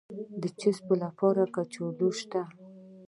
[0.41, 2.41] د چپسو لپاره کچالو شته؟